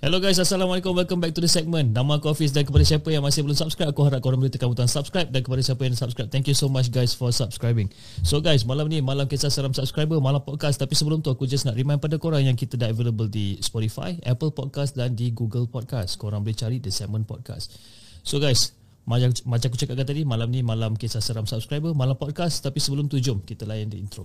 [0.00, 0.96] Hello guys, Assalamualaikum.
[0.96, 1.92] Welcome back to the segment.
[1.92, 4.72] Nama aku Hafiz dan kepada siapa yang masih belum subscribe, aku harap korang boleh tekan
[4.72, 7.92] butang subscribe dan kepada siapa yang subscribe, thank you so much guys for subscribing.
[8.24, 11.68] So guys, malam ni malam kisah seram subscriber, malam podcast tapi sebelum tu aku just
[11.68, 15.68] nak remind pada korang yang kita dah available di Spotify, Apple Podcast dan di Google
[15.68, 16.16] Podcast.
[16.16, 17.76] Korang boleh cari The Segment Podcast.
[18.24, 18.72] So guys,
[19.04, 23.04] macam, macam aku cakapkan tadi, malam ni malam kisah seram subscriber, malam podcast tapi sebelum
[23.04, 24.24] tu jom kita layan di intro.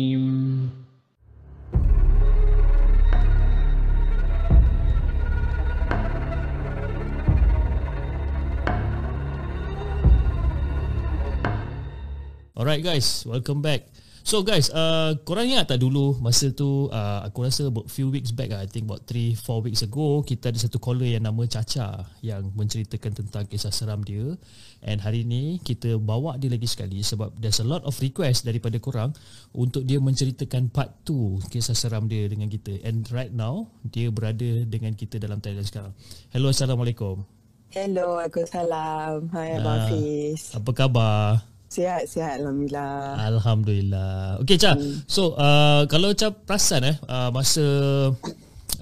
[12.61, 13.89] Alright guys, welcome back.
[14.21, 18.29] So guys, uh, korang ingat tak dulu masa tu uh, aku rasa about few weeks
[18.29, 22.05] back I think about 3 4 weeks ago kita ada satu caller yang nama Caca
[22.21, 24.37] yang menceritakan tentang kisah seram dia
[24.85, 28.77] and hari ni kita bawa dia lagi sekali sebab there's a lot of request daripada
[28.77, 29.09] korang
[29.57, 34.69] untuk dia menceritakan part 2 kisah seram dia dengan kita and right now dia berada
[34.69, 35.97] dengan kita dalam talian sekarang.
[36.29, 37.25] Hello Assalamualaikum.
[37.73, 39.33] Hello, aku salam.
[39.33, 40.53] Hai, Abang Ah, Hafiz.
[40.53, 41.50] Apa khabar?
[41.71, 42.43] Sihat, sihat.
[42.43, 43.15] Alhamdulillah.
[43.31, 44.43] Alhamdulillah.
[44.43, 44.75] Okey Cha.
[44.75, 45.07] Hmm.
[45.07, 47.63] So uh, kalau Cha perasan eh uh, masa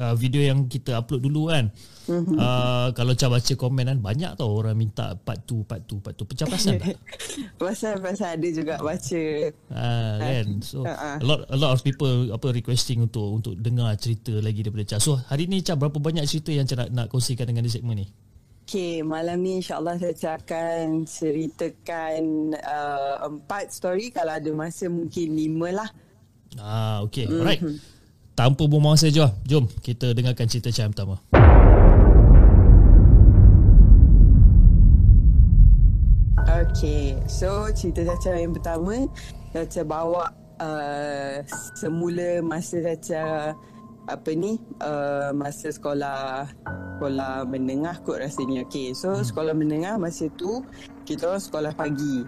[0.02, 1.70] uh, video yang kita upload dulu kan.
[2.10, 2.42] Mm-hmm.
[2.42, 6.18] Uh, kalau Cha baca komen kan banyak tau orang minta part 2 part 2 part
[6.18, 6.26] 2.
[6.34, 6.98] Pecah perasan tak?
[7.62, 9.24] Pasal-pasal ada juga baca.
[9.70, 10.48] Ah kan.
[10.66, 11.16] So Ah, ah.
[11.22, 14.98] a lot a lot of people apa requesting untuk untuk dengar cerita lagi daripada Cha.
[14.98, 18.02] So hari ni Cha berapa banyak cerita yang Cha nak, nak kongsikan dengan di segmen
[18.02, 18.10] ni?
[18.70, 24.14] Okay, malam ni insyaAllah saya akan ceritakan uh, empat story.
[24.14, 25.90] Kalau ada masa mungkin lima lah.
[26.62, 27.26] Ah okey.
[27.26, 27.42] Mm-hmm.
[27.42, 27.62] Alright.
[28.38, 29.26] Tanpa buang masa jom.
[29.42, 31.18] Jom kita dengarkan cerita Cha yang pertama.
[36.70, 39.10] Okay, so cerita Caca yang pertama
[39.50, 40.30] Caca bawa
[40.62, 41.42] uh,
[41.74, 43.58] semula masa Caca
[44.10, 46.50] apa ni uh, masa sekolah
[46.98, 48.66] sekolah menengah kot rasanya.
[48.68, 50.66] Okay, so sekolah menengah masa tu
[51.06, 52.26] kita orang sekolah pagi.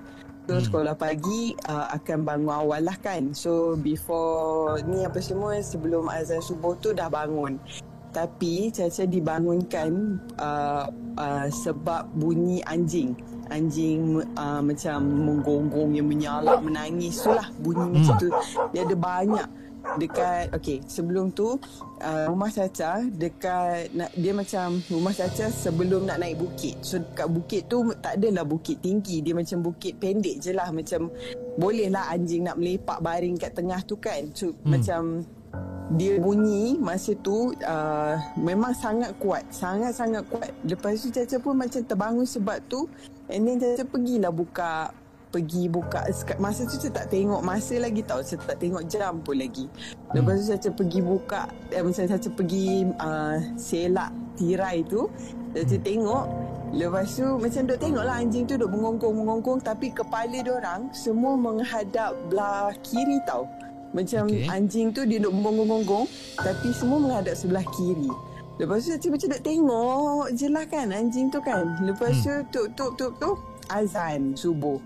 [0.50, 3.34] So sekolah pagi uh, akan bangun awal lah kan.
[3.34, 7.62] So before ni apa semua sebelum azan subuh tu dah bangun.
[8.12, 13.16] Tapi Caca dibangunkan uh, uh, sebab bunyi anjing.
[13.47, 17.94] Anjing uh, macam menggonggong yang menyalak menangis tu lah bunyi hmm.
[17.96, 18.28] macam tu.
[18.75, 19.47] Dia ada banyak
[19.97, 21.58] dekat okey sebelum tu
[22.02, 26.80] uh, rumah Caca dekat nak, dia macam rumah Caca sebelum nak naik bukit.
[26.86, 31.12] So dekat bukit tu tak adalah bukit tinggi, dia macam bukit pendek je lah macam
[31.59, 34.31] bolehlah anjing nak melepak baring kat tengah tu kan.
[34.31, 34.70] So hmm.
[34.70, 35.02] macam
[35.91, 41.84] dia bunyi masa tu uh, memang sangat kuat sangat-sangat kuat lepas tu Caca pun macam
[41.84, 42.88] terbangun sebab tu
[43.28, 44.96] and then Caca pergilah buka
[45.31, 46.06] pergi buka
[46.38, 49.66] masa tu Caca tak tengok masa lagi tau Caca tak tengok jam pun lagi
[50.12, 52.68] lepas tu Caca pergi buka eh, macam Caca pergi
[53.00, 55.08] uh, selak tirai tu
[55.56, 56.25] Caca tengok
[56.72, 61.36] Lepas tu macam duk tengok lah anjing tu duk mengongkong-mengongkong tapi kepala dia orang semua
[61.36, 63.44] menghadap belah kiri tau.
[63.91, 64.47] Macam okay.
[64.47, 66.08] anjing tu dia duk gonggong-gonggong
[66.40, 68.08] tapi semua menghadap sebelah kiri.
[68.56, 71.75] Lepas tu Cik macam duk tengok je lah kan anjing tu kan.
[71.84, 73.36] Lepas tu tuk tuk tuk tuk
[73.68, 74.80] azan subuh.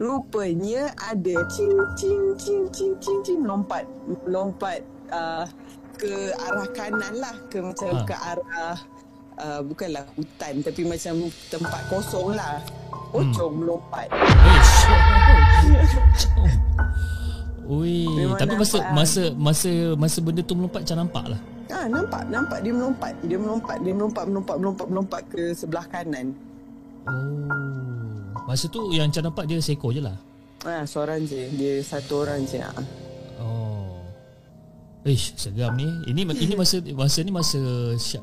[0.00, 3.84] Rupanya ada cing cing cing cing cing cing lompat
[4.24, 4.80] lompat
[5.12, 5.44] uh,
[5.92, 8.04] ke arah kanan lah ke macam Ah.
[8.08, 8.74] ke arah
[9.36, 12.64] uh, bukanlah hutan tapi macam tempat kosong lah.
[13.12, 14.08] Pocong melompat.
[17.70, 18.90] Ui, Memang tapi masa lah.
[18.96, 21.40] masa masa masa benda tu melompat macam nampak lah.
[21.68, 26.32] Ah nampak nampak dia melompat dia melompat dia melompat melompat melompat melompat ke sebelah kanan.
[27.04, 28.19] Oh.
[28.50, 30.18] Masa tu yang macam nampak dia seekor je lah.
[30.66, 32.58] Ah seorang je dia satu orang je.
[32.58, 32.74] Ah.
[33.38, 34.02] Oh.
[35.06, 35.86] Ish, seram ni.
[36.10, 37.62] Ini ini masa masa ni masa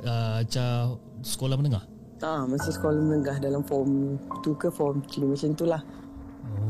[0.03, 0.91] uh, Cha
[1.23, 1.87] sekolah menengah.
[2.19, 5.79] Ah masa sekolah menengah dalam form 2 ke form 3 macam tu lah.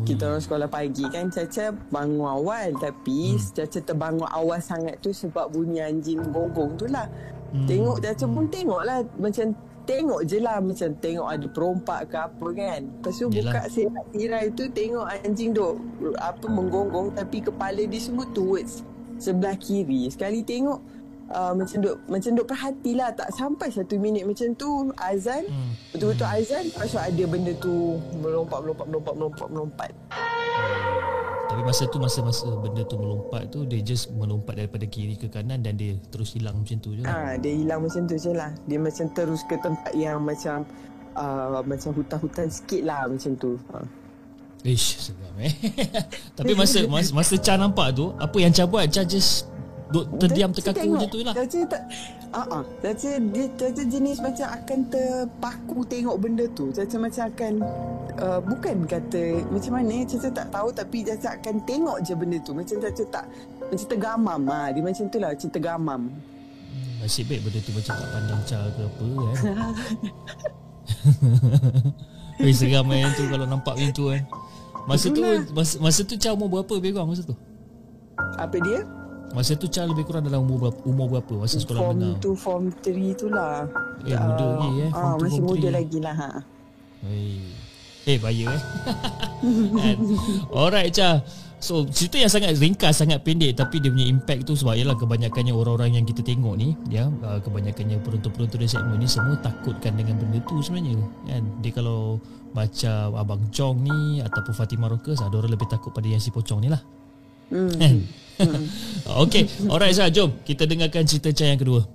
[0.05, 3.57] kita orang sekolah pagi kan Caca bangun awal tapi hmm.
[3.57, 7.09] Caca terbangun awal sangat tu sebab bunyi anjing gonggong tu lah.
[7.57, 7.65] Hmm.
[7.65, 9.57] Tengok Caca pun tengok lah macam
[9.87, 12.81] tengok je lah macam tengok ada perompak ke apa kan.
[12.83, 13.55] Lepas tu Yelah.
[13.55, 15.79] buka serat tirai tu tengok anjing duk
[16.19, 18.83] apa menggonggong tapi kepala dia semua towards
[19.17, 20.11] sebelah kiri.
[20.11, 20.79] Sekali tengok
[21.31, 25.71] uh, macam duk macam duk perhatilah tak sampai satu minit macam tu azan Hmm.
[25.95, 27.75] betul-betul azan lepas tu ada benda tu
[28.19, 29.91] melompat melompat melompat melompat melompat.
[31.57, 35.65] Tapi masa tu masa-masa benda tu melompat tu dia just melompat daripada kiri ke kanan
[35.65, 37.01] dan dia terus hilang macam tu je.
[37.01, 37.09] lah.
[37.09, 38.53] Ah, dia hilang macam tu je lah.
[38.69, 40.61] Dia macam terus ke tempat yang macam
[41.17, 43.57] uh, macam hutan-hutan sikit lah macam tu.
[43.73, 43.81] Ha.
[44.69, 45.49] Ish, seram eh.
[46.37, 48.85] Tapi masa masa, masa Cha nampak tu, apa yang Cha buat?
[48.93, 49.49] Cha just
[49.89, 51.33] duk terdiam terkaku je tu lah.
[51.33, 51.81] Caca tak
[52.35, 56.69] Ah ah, Caca dia Caca jenis macam akan terpaku tengok benda tu.
[56.75, 57.53] Caca macam akan
[58.19, 62.51] uh, bukan kata macam mana Caca tak tahu tapi Caca akan tengok je benda tu.
[62.51, 63.25] Macam Caca tak
[63.71, 64.67] macam tergamam ah.
[64.75, 66.01] Dia macam tu lah macam tergamam.
[66.11, 69.35] Hmm, Nasib baik benda tu macam tak pandang Cha ke apa kan.
[72.43, 74.21] Weh seram kan tu kalau nampak macam tu kan.
[74.87, 75.43] Masa tu Itulah.
[75.51, 77.35] masa, masa tu Cha umur berapa lebih kurang masa tu?
[78.39, 78.83] Apa dia?
[79.29, 80.79] Masa tu Cha lebih kurang dalam umur berapa?
[80.83, 82.19] Umur berapa masa sekolah form menengah?
[82.19, 83.67] 2, form 3 tu lah.
[84.01, 84.89] Eh, muda Ah, lagi, eh.
[84.89, 85.75] Form Ah, two, masih form muda three.
[85.75, 86.15] lagi lah.
[86.15, 86.29] Ha.
[86.99, 87.39] Hey.
[88.07, 88.61] Eh bahaya eh
[89.77, 89.97] Kan?
[90.49, 91.19] Alright Cha
[91.59, 95.51] So cerita yang sangat ringkas Sangat pendek Tapi dia punya impact tu Sebab ialah kebanyakannya
[95.51, 100.15] orang-orang yang kita tengok ni ya, uh, Kebanyakannya penonton-penonton di segmen ni Semua takutkan dengan
[100.15, 100.95] benda tu sebenarnya
[101.27, 101.43] kan?
[101.59, 102.23] Dia kalau
[102.55, 106.63] macam Abang Chong ni Ataupun Fatimah Rockers Ada orang lebih takut pada yang si pocong
[106.63, 106.79] ni lah
[107.47, 108.03] Hmm.
[109.25, 111.87] Okay Alright Zah Jom Kita dengarkan cerita Cha yang kedua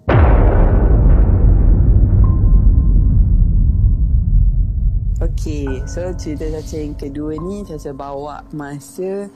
[5.22, 9.31] Okay, so cerita Caca yang kedua ni Caca bawa masa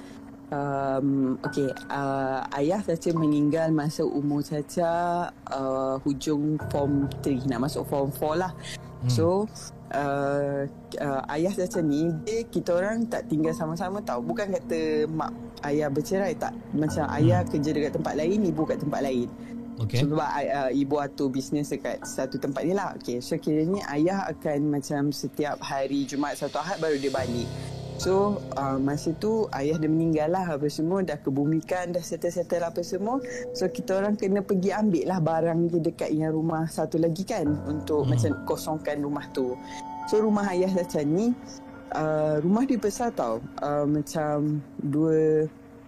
[0.51, 7.87] um, Okay, uh, ayah Caca meninggal masa umur Caca uh, hujung form 3 Nak masuk
[7.87, 8.53] form 4 lah
[9.05, 9.11] hmm.
[9.11, 9.47] So,
[9.95, 10.67] uh,
[10.99, 15.89] uh, ayah Caca ni dia, Kita orang tak tinggal sama-sama tau Bukan kata mak ayah
[15.89, 19.29] bercerai tak Macam ayah kerja dekat tempat lain, ibu kat tempat lain
[19.77, 22.97] Okay So, sebab uh, ibu atur bisnes dekat satu tempat ni lah.
[22.97, 27.45] Okay, so kiranya ayah akan macam setiap hari Jumaat satu Ahad baru dia balik.
[27.97, 31.01] So, uh, masa tu ayah dia meninggal lah apa semua.
[31.01, 33.25] Dah kebumikan, dah settle-settle apa semua.
[33.57, 37.49] So, kita orang kena pergi ambil lah barang dia dekat yang rumah satu lagi kan.
[37.65, 38.09] Untuk hmm.
[38.13, 39.57] macam kosongkan rumah tu.
[40.13, 41.33] So, rumah ayah Caca ni,
[41.95, 43.39] uh, rumah dia besar tau.
[43.63, 45.47] Uh, macam dua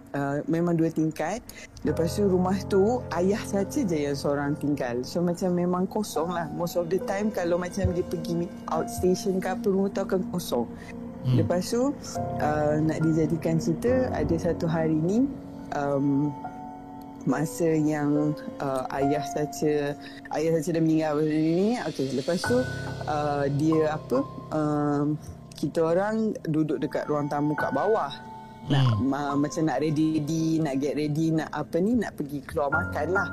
[0.09, 1.37] Uh, memang dua tingkat.
[1.85, 5.05] Lepas tu rumah tu Ayah saja je yang seorang tinggal.
[5.05, 6.49] So macam memang kosong lah.
[6.57, 10.65] Most of the time Kalau macam dia pergi Outstation ke apa Rumah tu akan kosong.
[11.29, 11.37] Hmm.
[11.37, 11.93] Lepas tu
[12.41, 15.29] uh, Nak dijadikan cerita Ada satu hari ni
[15.77, 16.33] um,
[17.29, 18.33] Masa yang
[18.65, 19.93] uh, Ayah saja
[20.33, 21.77] Ayah saja dah meninggal ni.
[21.85, 22.65] Okay lepas tu
[23.05, 24.25] uh, Dia apa
[24.57, 25.13] um,
[25.59, 28.07] Kita orang Duduk dekat ruang tamu kat bawah.
[28.71, 29.11] Nak Hmm.
[29.11, 33.07] ma, macam nak ready ready nak get ready nak apa ni nak pergi keluar makan
[33.11, 33.27] lah.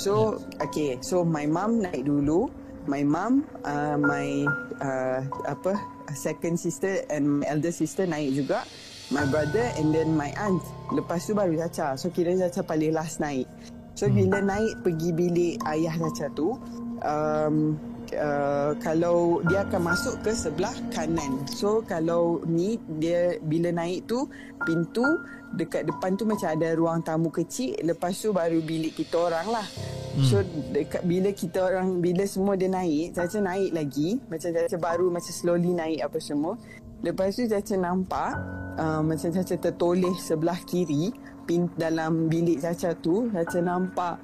[0.00, 0.96] So okay.
[1.04, 2.48] So my mum naik dulu.
[2.86, 4.46] My mum uh, my
[4.78, 5.74] uh, apa
[6.14, 8.62] second sister and my elder sister naik juga.
[9.10, 10.62] My brother and then my aunt.
[10.94, 11.98] Lepas tu baru Caca.
[11.98, 13.50] So kira Caca paling last naik.
[13.98, 16.54] So bila naik pergi bilik ayah Caca tu
[17.02, 17.74] um,
[18.16, 21.44] uh, kalau dia akan masuk ke sebelah kanan.
[21.48, 24.26] So kalau ni dia bila naik tu
[24.64, 25.04] pintu
[25.54, 29.66] dekat depan tu macam ada ruang tamu kecil lepas tu baru bilik kita orang lah.
[30.16, 30.24] Hmm.
[30.26, 30.36] So
[30.72, 35.32] dekat bila kita orang bila semua dia naik, Caca naik lagi, macam Caca baru macam
[35.32, 36.56] slowly naik apa semua.
[37.04, 38.32] Lepas tu Caca nampak
[38.80, 41.12] uh, macam Caca tertoleh sebelah kiri
[41.44, 44.16] pin dalam bilik Caca tu, Caca nampak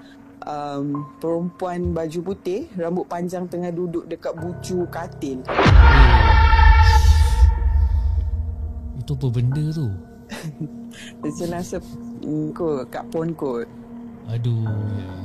[0.46, 5.42] um, perempuan baju putih, rambut panjang tengah duduk dekat bucu katil.
[8.99, 9.88] Itu apa benda tu?
[11.22, 11.78] Dia rasa
[12.22, 13.66] mm, kot kat pon kot.
[14.30, 14.70] Aduh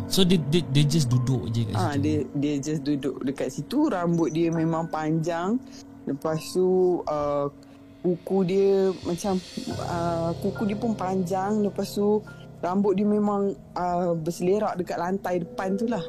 [0.08, 3.52] So dia, dia, dia just duduk je kat Ah situ dia dia just duduk dekat
[3.52, 5.60] situ, rambut dia memang panjang.
[6.08, 7.52] Lepas tu uh,
[8.00, 9.36] kuku dia macam
[9.84, 11.60] uh, kuku dia pun panjang.
[11.60, 12.24] Lepas tu
[12.62, 16.04] rambut dia memang uh, berselerak dekat lantai depan tu lah.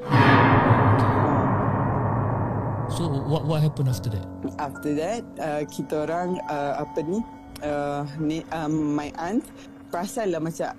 [2.88, 4.26] So what what happened after that?
[4.56, 7.20] After that, uh, kita orang uh, apa ni,
[7.60, 9.44] uh, ni um, my aunt
[9.92, 10.72] perasan lah macam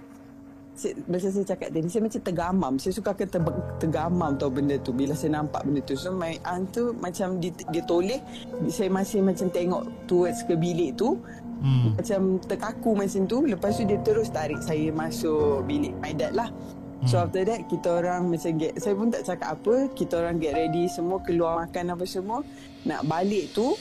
[0.79, 3.41] macam, macam saya cakap tadi Saya macam tergamam Saya suka akan ter,
[3.83, 7.51] tergamam tau benda tu Bila saya nampak benda tu So my aunt tu macam dia,
[7.51, 8.23] dia toleh
[8.71, 11.19] Saya masih macam tengok Towards ke bilik tu
[11.59, 11.91] Hmm.
[11.91, 16.47] Macam terkaku macam tu Lepas tu dia terus tarik saya masuk bilik my dad lah.
[17.03, 17.27] So Hmm.
[17.27, 20.87] after that kita orang macam get Saya pun tak cakap apa Kita orang get ready
[20.87, 22.43] semua Keluar makan apa semua.
[22.83, 23.75] Nak balik tu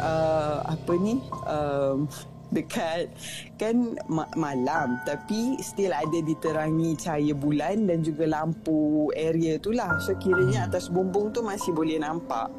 [0.00, 2.04] uh, Apa ni um,
[2.56, 3.08] Dekat
[3.56, 5.00] Kan ma- malam.
[5.04, 9.96] Tapi still ada diterangi cahaya bulan Dan juga lampu area tu lah.
[10.00, 12.52] So kiranya atas bumbung tu masih boleh nampak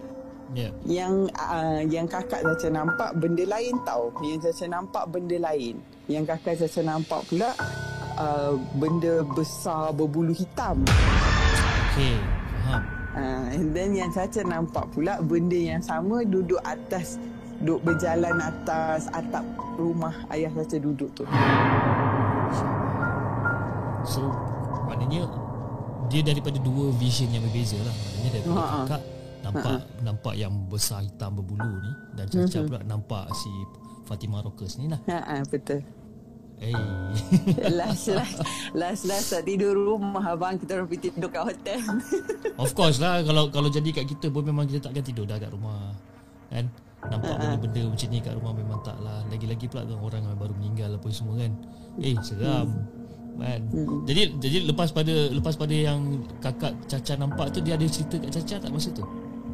[0.54, 0.70] Ya.
[0.86, 4.14] yang uh, yang kakak Caca nampak benda lain tau.
[4.22, 5.82] Yang Caca nampak benda lain.
[6.06, 7.50] Yang kakak Caca nampak pula
[8.22, 10.86] uh, benda besar berbulu hitam.
[11.92, 12.16] Okay.
[12.62, 12.84] Faham.
[13.16, 17.18] Uh, and then yang Caca nampak pula benda yang sama duduk atas
[17.64, 19.44] duduk berjalan atas atap
[19.80, 21.24] rumah ayah Caca duduk tu.
[24.06, 24.22] So
[24.86, 25.26] maknanya
[26.06, 27.96] dia daripada dua vision yang berbeza lah.
[27.96, 28.80] Maknanya daripada Ha-ha.
[28.86, 29.02] kakak
[29.46, 33.52] nampak nampak yang besar hitam berbulu ni dan Caca pula nampak si
[34.10, 34.98] Fatimah Rockers ni lah.
[35.06, 35.86] Ha ah betul.
[36.64, 36.72] Eh.
[37.78, 38.40] Last last
[38.72, 41.84] last last tak tidur rumah abang kita orang pergi tidur kat hotel.
[42.64, 45.52] of course lah kalau kalau jadi kat kita pun memang kita takkan tidur dah kat
[45.52, 45.92] rumah.
[46.48, 46.72] Kan?
[47.06, 49.20] Nampak benda-benda macam ni kat rumah memang tak lah.
[49.28, 51.52] Lagi-lagi pula dengan orang yang baru meninggal apa semua kan.
[52.00, 52.70] Eh seram.
[53.36, 53.62] Kan?
[54.08, 58.32] Jadi jadi lepas pada lepas pada yang kakak Caca nampak tu dia ada cerita kat
[58.32, 59.04] Caca tak masa tu?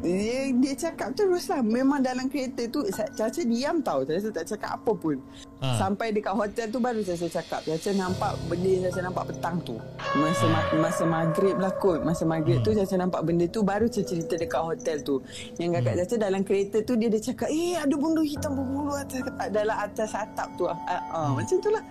[0.02, 1.62] Dia, dia cakap terus lah.
[1.62, 4.02] Memang dalam kereta tu Caca diam tau.
[4.02, 5.22] Caca tak cakap apa pun.
[5.62, 5.78] Ha.
[5.78, 9.78] Sampai dekat hotel tu Baru Caca cakap Caca nampak Benda yang Caca nampak petang tu.
[10.18, 12.02] Masa ma- masa maghrib lah kot.
[12.02, 15.22] Masa maghrib tu Caca nampak benda tu Baru Caca cerita dekat hotel tu.
[15.62, 19.22] Yang kakak Caca dalam kereta tu Dia dia cakap Eh ada benda hitam berbulu atas,
[19.54, 21.84] Dalam atas atap tu ah, ah, ah, Macam tu lah.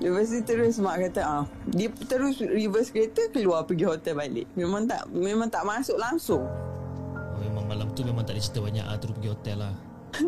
[0.00, 4.48] Lepas tu terus mak kata ah, Dia terus reverse kereta Keluar pergi hotel balik.
[4.56, 6.48] Memang tak Memang tak masuk langsung
[7.38, 9.74] memang malam tu memang tak ada cerita banyak ah terus pergi hotel lah.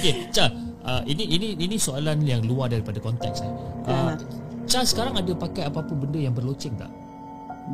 [0.00, 0.48] Okey, Cha,
[0.82, 3.52] uh, ini ini ini soalan yang luar daripada konteks eh.
[3.84, 4.16] Uh,
[4.64, 6.88] Cha sekarang ada pakai apa-apa benda yang berloceng tak?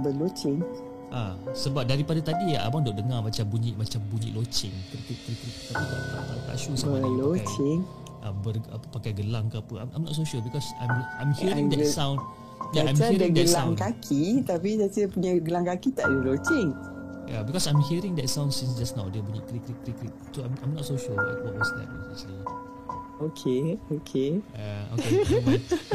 [0.02, 0.58] Berloceng
[1.14, 4.74] Ah, sebab daripada tadi ya abang duk dengar macam bunyi macam bunyi loceng.
[6.50, 7.86] Tak sure sama ada Berloceng
[8.26, 9.86] uh, ber, apa pakai gelang ke apa.
[9.86, 10.90] I'm, I'm not so sure because I'm
[11.22, 12.18] I'm hearing that sound.
[12.74, 13.76] Yeah, I'm Caca ada hearing that gelang sound.
[13.78, 16.70] kaki Tapi Caca punya gelang kaki tak ada loceng
[17.26, 19.10] Yeah, because I'm hearing that sound since just now.
[19.10, 20.14] Dia bunyi krik krik krik krik.
[20.30, 22.38] So I'm, I'm not so sure what, what was that actually.
[23.16, 25.24] Okay Okay Uh, okay,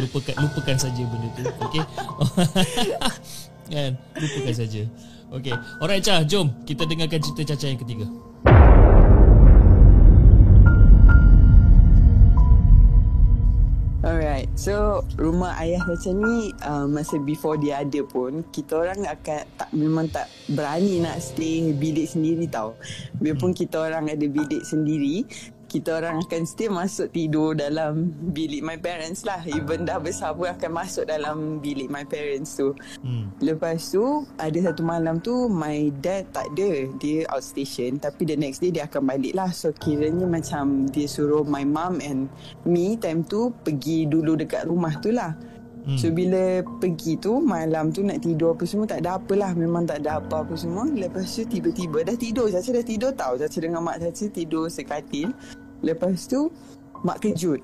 [0.01, 1.43] lupakan lupakan saja benda tu.
[1.69, 1.83] Okay.
[3.71, 4.81] kan, lupakan saja.
[5.31, 5.55] Okay.
[5.79, 8.05] Alright, Cha, jom kita dengarkan cerita Caca yang ketiga.
[14.55, 19.69] So Rumah ayah macam ni uh, Masa before dia ada pun Kita orang akan tak
[19.71, 22.75] Memang tak berani nak stay Bilik sendiri tau.
[23.17, 25.23] Biarpun kita orang ada bilik sendiri
[25.71, 29.39] kita orang akan stay masuk tidur dalam bilik my parents lah.
[29.47, 32.75] Even dah besar pun akan masuk dalam bilik my parents tu.
[32.99, 33.31] Hmm.
[33.39, 36.91] Lepas tu ada satu malam tu my dad tak ada.
[36.99, 39.47] Dia outstation tapi the next day dia akan balik lah.
[39.55, 42.27] So kiranya macam dia suruh my mum and
[42.67, 45.39] me time tu pergi dulu dekat rumah tu lah.
[45.81, 45.97] Hmm.
[45.97, 50.05] So bila pergi tu malam tu nak tidur apa semua tak ada apalah memang tak
[50.05, 50.85] ada apa-apa semua.
[50.85, 52.53] Lepas tu tiba-tiba dah tidur.
[52.53, 53.33] Caca dah tidur tau.
[53.39, 55.33] Caca dengan mak Caca tidur sekatil.
[55.81, 56.49] Lepas tu
[57.01, 57.59] mak kejut.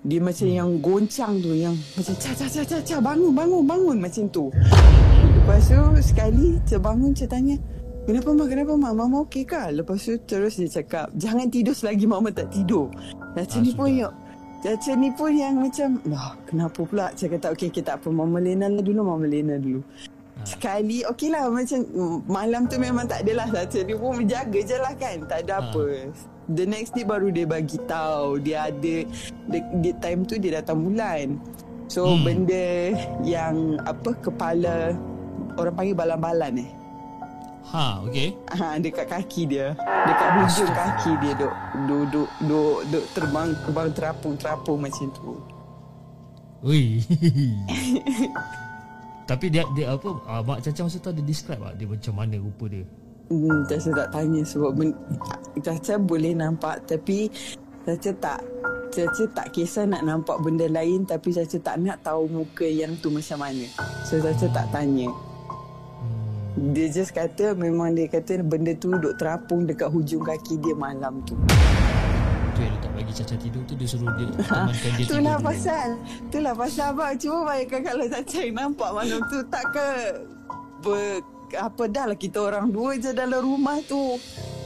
[0.00, 0.56] Dia macam hmm.
[0.56, 4.48] yang goncang tu yang macam ca ca ca ca ca bangun bangun bangun macam tu.
[5.36, 7.56] Lepas tu sekali terbangun saya tanya
[8.08, 8.48] Kenapa mak?
[8.48, 8.92] Kenapa mak?
[8.96, 9.60] Mama okey ke?
[9.76, 12.88] Lepas tu terus dia cakap Jangan tidur selagi mama tak tidur
[13.36, 14.12] Caca Ah, ni pun yang
[14.64, 18.40] Caca ni pun yang macam Wah kenapa pula Saya kata okey okay, tak apa Mama
[18.40, 19.84] Lena lah dulu Mama Lena dulu
[20.40, 20.46] Ah.
[20.48, 24.76] Sekali okey lah macam mm, Malam tu memang tak adalah Caca ni pun menjaga je
[24.80, 25.60] lah kan Tak ada Ah.
[25.68, 25.82] apa
[26.50, 29.06] The next day baru dia bagi tahu Dia ada
[29.46, 31.38] dia, dia, Time tu dia datang bulan
[31.90, 32.22] So Hmm.
[32.22, 32.94] benda
[33.26, 34.94] yang apa kepala
[35.58, 36.70] orang panggil balan-balan eh.
[37.74, 38.30] Ha, okay.
[38.46, 39.74] Ha dekat kaki dia.
[40.06, 41.54] Dekat hujung kaki dia duk
[41.90, 45.34] duk duk duk, terbang terbang terapung-terapung macam tu.
[46.62, 47.02] Ui.
[49.30, 52.34] Tapi dia dia apa uh, Mak Caca masa tu ada describe tak dia macam mana
[52.38, 52.86] rupa dia.
[53.30, 54.90] Hmm, Caca tak tanya sebab ben,
[55.62, 57.30] Caca boleh nampak tapi
[57.86, 58.42] Caca tak
[58.90, 63.06] Caca tak kisah nak nampak benda lain tapi Caca tak nak tahu muka yang tu
[63.06, 63.70] macam mana.
[64.02, 65.14] So Caca tak tanya.
[66.58, 66.74] Hmm.
[66.74, 71.22] Dia just kata memang dia kata benda tu duk terapung dekat hujung kaki dia malam
[71.22, 71.38] tu.
[72.58, 75.36] Tu yang dia tak bagi Caca tidur tu Dia suruh dia temankan dia tidur Itulah
[75.38, 75.46] dulu.
[75.46, 75.86] pasal
[76.26, 79.86] Itulah pasal abang Cuba bayangkan kalau Cacai nampak malam tu Tak ke
[80.82, 81.22] ber,
[81.56, 84.18] Apa dah lah kita orang dua je dalam rumah tu.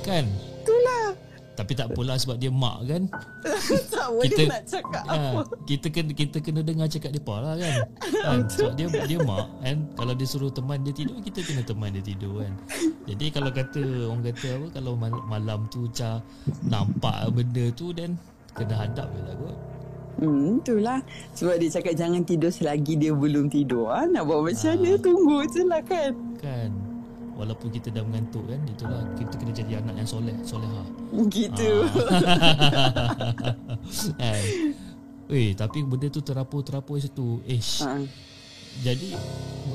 [0.02, 0.28] Kan?
[0.60, 1.16] Itulah.
[1.54, 3.02] Tapi tak apalah sebab dia mak kan?
[3.94, 5.54] Tak boleh Kita- nak cakap ha, apa.
[5.70, 7.74] kita kena kita kena dengar cakap depa lah kan.
[8.26, 8.38] kan?
[8.50, 9.76] Sebab dia dia mak kan?
[9.94, 12.52] Kalau dia suruh teman dia tidur kita kena teman dia tidur kan.
[13.06, 16.18] Jadi kalau kata orang kata apa kalau mal- malam tu Ca
[16.66, 18.18] nampak benda tu dan
[18.50, 19.56] kena hadap je lah kot.
[20.21, 21.00] Hmm, itulah
[21.35, 23.90] Sebab dia cakap jangan tidur selagi dia belum tidur.
[23.90, 24.06] Ha?
[24.06, 24.90] Nak buat macam mana?
[24.99, 26.12] Tunggu je lah kan?
[26.38, 26.71] Kan.
[27.35, 28.61] Walaupun kita dah mengantuk kan?
[28.71, 30.83] Itulah kita kena jadi anak yang soleh Soleha.
[31.26, 31.71] Gitu.
[34.23, 34.42] Kan?
[35.33, 37.97] Eh tapi benda tu terapur-terapur situ Ish ha.
[38.85, 39.16] Jadi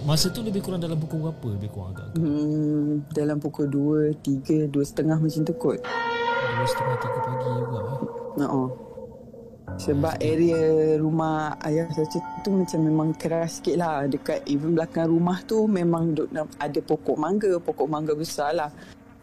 [0.05, 1.58] Masa tu lebih kurang dalam pukul berapa?
[1.58, 5.79] Lebih kurang agak hmm, Dalam pukul 2, 3, 2 setengah macam tu kot.
[6.60, 8.51] Dua setengah tiga pagi juga eh.
[8.51, 8.67] Oh.
[9.77, 12.07] Sebab area rumah ayah saya
[12.41, 14.09] tu macam memang keras sikit lah.
[14.09, 17.59] Dekat even belakang rumah tu memang duk, ada pokok mangga.
[17.61, 18.71] Pokok mangga besar lah.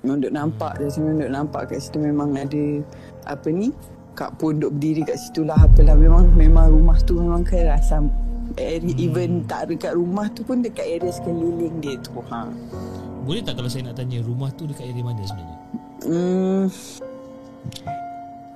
[0.05, 0.79] Memang duk nampak.
[0.79, 2.65] Dari sini memang duk nampak kat situ memang ada
[3.27, 3.75] apa ni.
[4.17, 5.59] Kak pun duk berdiri kat situ lah.
[5.61, 7.93] Apalah memang memang rumah tu memang keras.
[8.57, 9.03] Area, Hmm.
[9.03, 12.15] Even tak dekat rumah tu pun dekat area sekeliling dia tu.
[12.31, 12.47] Ha.
[13.27, 15.59] Boleh tak kalau saya nak tanya Rumah tu dekat area mana sebenarnya
[16.07, 16.65] Hmm.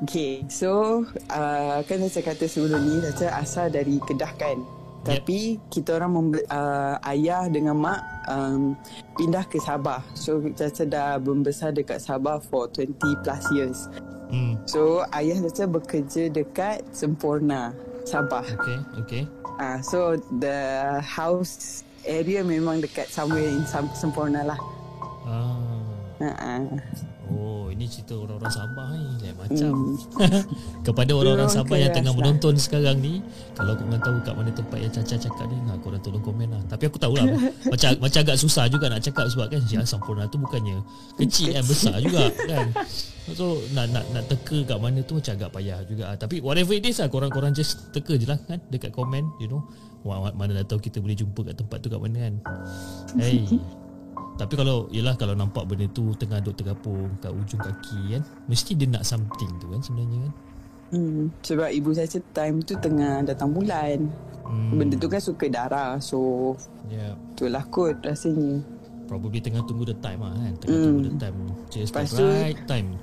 [0.00, 4.56] Okay, so uh, kan saya kata sebelum ni saya asal dari Kedah kan.
[5.04, 5.24] Yep.
[5.24, 5.40] Tapi
[5.72, 8.76] kita orang membe- uh, ayah dengan mak um,
[9.16, 10.00] pindah ke Sabah.
[10.12, 13.78] So Caca dah membesar dekat Sabah for 20 plus years.
[14.28, 17.72] Hmm So ayah Caca bekerja dekat Sempurna,
[18.04, 18.44] Sabah.
[18.44, 19.22] Okay Okay
[19.60, 24.60] Ah, uh, so the house area memang dekat somewhere in Sempurna lah.
[25.28, 25.60] ah.
[26.20, 26.80] Uh-uh.
[27.30, 29.06] Oh ini cerita orang-orang Sabah ni.
[29.22, 29.72] Lain macam.
[29.72, 30.42] Hmm.
[30.86, 32.18] Kepada orang-orang Orang Sabah yang tengah lah.
[32.18, 33.22] menonton sekarang ni
[33.54, 36.62] Kalau korang tahu kat mana tempat yang Caca cakap ni ha, Korang tolong komen lah.
[36.66, 37.24] Tapi aku tahulah
[37.72, 40.82] macam, macam agak susah juga nak cakap Sebab kan yang Sampurna tu bukannya
[41.16, 42.66] Kecil kan besar juga kan.
[43.30, 46.04] So nak nak nak teka kat mana tu macam agak payah juga.
[46.10, 49.46] Ah, Tapi whatever it is lah Korang-korang just teka je lah kan Dekat komen you
[49.46, 49.62] know.
[50.00, 52.34] Wah, mana dah tahu kita boleh jumpa kat tempat tu kat mana kan.
[53.20, 53.44] Hey
[54.40, 58.72] tapi kalau Yelah kalau nampak benda tu Tengah duk tergapung Kat ujung kaki kan Mesti
[58.72, 60.32] dia nak something tu kan Sebenarnya kan
[60.90, 64.10] Hmm, sebab ibu saya time tu tengah datang bulan.
[64.42, 66.02] hmm, Benda tu kan suka darah.
[66.02, 66.58] So,
[66.90, 67.14] yeah.
[67.30, 68.58] itulah kot rasanya.
[69.06, 70.84] Probably tengah tunggu the time lah kan Tengah Hmm.
[70.84, 71.36] tunggu the time
[71.68, 72.98] Just the Lepas tu- right time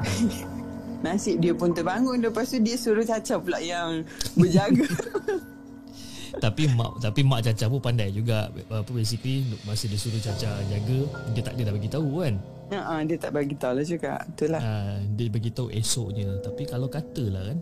[1.07, 2.19] Nasib dia pun terbangun.
[2.19, 4.03] Lepas tu dia suruh Caca pula yang
[4.35, 4.83] berjaga.
[6.37, 10.99] Tapi mak Tapi mak Caca pun pandai juga Apa basically Masa dia suruh Caca jaga
[11.31, 12.35] Dia tak dia dah bagi tahu kan
[12.67, 14.13] uh, dia tak bagi tahu lah juga.
[14.27, 14.59] Itulah.
[14.59, 17.59] uh, Dia bagi tahu esoknya Tapi kalau katalah kan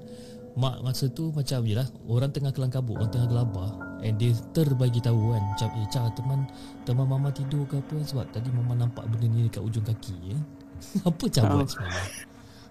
[0.55, 4.31] Mak masa tu macam je lah Orang tengah kelang kabut Orang tengah gelabah And dia
[4.49, 6.39] terbagi tahu kan Macam eh Ca teman
[6.83, 10.37] Teman mama tidur ke apa Sebab tadi mama nampak benda ni Dekat ujung kaki ya.
[11.09, 11.59] Apa Ca Oh.
[11.59, 12.07] buat sebenarnya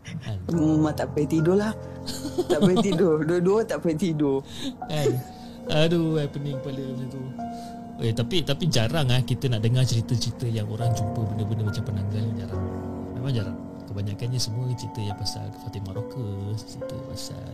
[0.05, 0.37] kan?
[0.53, 1.73] Mama tak payah tidur lah.
[2.45, 3.17] tak payah tidur.
[3.29, 4.45] Dua-dua tak payah tidur.
[4.85, 5.09] kan
[5.73, 7.23] Aduh happening kepala macam tu
[8.03, 12.25] Eh tapi tapi jarang ah kita nak dengar cerita-cerita yang orang jumpa benda-benda macam penanggal
[12.35, 12.65] jarang.
[13.15, 13.59] Memang jarang.
[13.87, 17.47] Kebanyakannya semua cerita yang pasal Fatimah Rockers, cerita pasal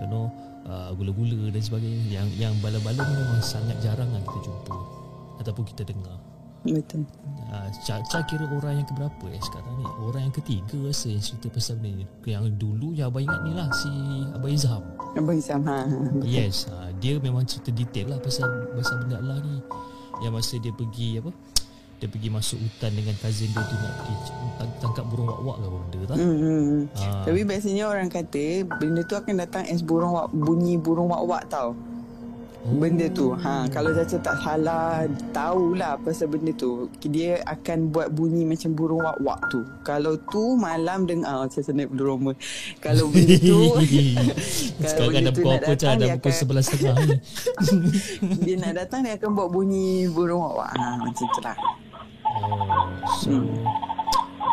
[0.00, 0.32] you know
[0.64, 2.00] uh, gula-gula dan sebagainya.
[2.08, 4.76] Yang yang bala-bala memang sangat jarang lah kita jumpa
[5.44, 6.16] ataupun kita dengar.
[6.64, 7.04] Betul.
[7.52, 9.86] Uh, Ca kira orang yang keberapa eh sekarang ni?
[10.00, 12.06] Orang yang ketiga rasa yang cerita pasal benda ni.
[12.24, 13.90] Yang dulu yang abang ingat ni lah si
[14.32, 14.82] Abang Izham.
[15.14, 15.60] Abang Isam.
[15.62, 15.98] Ha, ha.
[16.24, 19.60] Yes, ha, dia memang cerita detail lah pasal pasal benda Allah ni.
[20.24, 21.30] Yang masa dia pergi apa?
[22.02, 24.14] Dia pergi masuk hutan dengan cousin dia tu nak pergi
[24.58, 26.14] tang- tangkap burung wak-wak apa benda tu.
[26.16, 26.80] Hmm, hmm.
[26.90, 27.06] Ha.
[27.28, 28.44] Tapi biasanya orang kata
[28.80, 31.76] benda tu akan datang as burung wak, bunyi burung wak-wak tau.
[32.64, 33.36] Benda tu.
[33.36, 36.88] Ha, kalau Caca tak salah tahulah pasal benda tu.
[36.98, 39.60] Dia akan buat bunyi macam burung wak-wak tu.
[39.82, 42.32] Kalau tu malam dengar ah, Caca naik bulu roma.
[42.80, 43.60] Kalau benda tu
[44.80, 47.16] Sekarang benda tu nak apa datang, dia pukul akan- setengah ni.
[48.44, 50.72] dia nak datang dia akan buat bunyi burung wak-wak.
[50.72, 51.56] Ha, macam tu lah.
[52.34, 52.88] Oh,
[53.20, 53.60] so Hmm.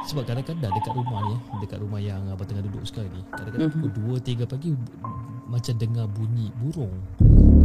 [0.03, 3.69] sebab kadang-kadang dekat rumah ni, eh, dekat rumah yang abang tengah duduk sekarang ni, kadang-kadang
[3.69, 3.75] Mhm.
[3.79, 4.69] pukul 2 3 pagi
[5.47, 6.93] macam dengar bunyi burung.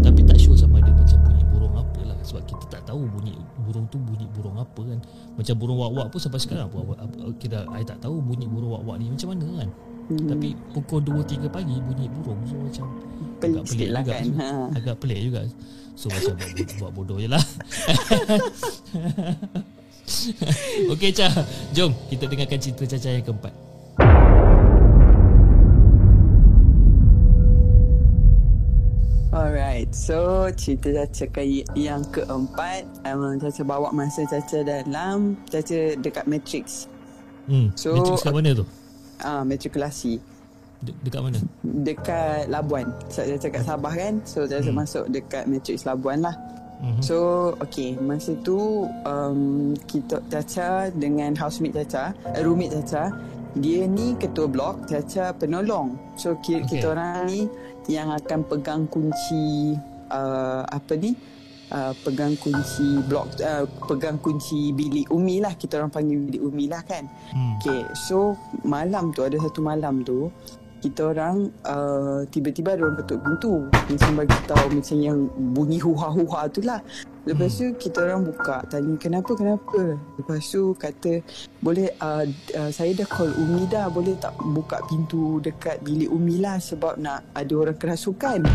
[0.07, 3.35] Tapi tak sure sama ada macam bunyi burung apa lah sebab kita tak tahu bunyi
[3.67, 4.99] burung tu bunyi burung apa kan.
[5.35, 6.79] Macam burung wak-wak pun sampai sekarang apa
[7.43, 9.69] kita I tak tahu bunyi burung wak-wak ni macam mana kan.
[10.07, 10.31] Hmm.
[10.31, 12.87] Tapi pukul 2 3 pagi bunyi burung so macam
[13.43, 14.15] Pelik agak sikit lah juga.
[14.15, 14.25] kan.
[14.25, 14.49] So, Ha.
[14.79, 15.41] Agak pelik juga.
[15.97, 17.43] So macam buat, buat bodoh je lah.
[20.95, 21.27] Okey Cha,
[21.75, 23.53] jom kita dengarkan cerita Caca yang keempat.
[29.47, 31.43] Alright, so cerita Caca ke
[31.79, 36.91] yang keempat um, Caca bawa masa Caca dalam Caca dekat Matrix
[37.47, 37.71] Hmm.
[37.79, 38.67] So- Matrix kat mana tu?
[39.23, 40.19] Ah, Matrikulasi
[40.83, 41.39] De- dekat mana?
[41.63, 44.83] Dekat Labuan So Caca kat Sabah kan So Caca Hmm.
[44.83, 46.35] masuk dekat Matrix Labuan lah
[46.77, 47.01] Mhm.
[47.01, 47.17] So
[47.57, 48.59] okay Masa tu
[49.07, 49.41] um,
[49.87, 53.15] Kita Caca dengan housemate Caca uh, Roommate Caca
[53.55, 56.83] Dia ni ketua blok Caca penolong So ki- Okay.
[56.83, 57.47] kita orang ni
[57.87, 59.75] Yang akan pegang kunci
[60.11, 61.15] uh, Apa ni?
[61.67, 65.59] Uh, Pegang kunci blok uh, Pegang kunci bilik Umi lah.
[65.59, 67.11] Kita orang panggil bilik Umi lah kan?
[67.35, 67.59] Hmm.
[67.59, 70.31] Okay so Malam tu Ada satu malam tu
[70.77, 73.53] kita orang uh, tiba-tiba ada orang ketuk pintu.
[73.67, 75.19] Macam bagi tahu macam yang
[75.57, 76.79] bunyi huha-huha tu lah
[77.27, 79.99] lepas tu kita orang buka tanya kenapa kenapa?
[80.15, 81.21] Lepas tu kata
[81.59, 86.39] boleh uh, uh, saya dah call Umi dah boleh tak buka pintu dekat bilik Umi
[86.39, 88.47] lah sebab nak ada orang kerasukan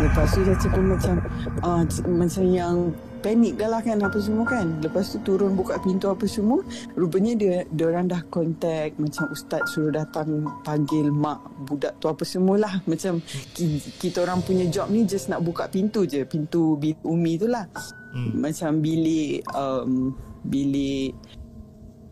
[0.00, 1.14] lepas tu dia cakap macam
[1.60, 2.76] uh, macam yang
[3.20, 4.66] panik dah lah kan apa semua kan.
[4.80, 6.64] Lepas tu turun buka pintu apa semua
[6.96, 12.24] rupanya dia dia orang dah contact macam ustaz suruh datang panggil mak budak tu apa
[12.24, 13.20] semualah macam
[13.54, 17.46] ki, kita orang punya job ni just nak buka pintu je pintu bilik umi tu
[17.46, 17.68] lah.
[18.10, 18.42] Hmm.
[18.42, 20.10] macam bilik um,
[20.42, 21.14] bilik